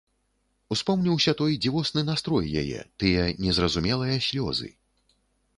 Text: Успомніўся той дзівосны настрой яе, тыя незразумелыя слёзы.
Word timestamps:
Успомніўся 0.75 1.33
той 1.41 1.57
дзівосны 1.65 2.01
настрой 2.09 2.49
яе, 2.63 2.79
тыя 3.05 3.29
незразумелыя 3.45 4.17
слёзы. 4.31 4.73